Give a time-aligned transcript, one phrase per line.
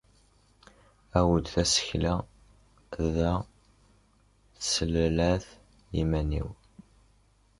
[1.19, 2.13] Awd tasekla
[3.15, 3.31] da
[4.61, 5.45] teslellat
[6.01, 6.31] iman.